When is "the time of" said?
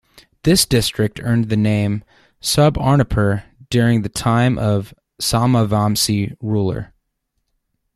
4.01-4.95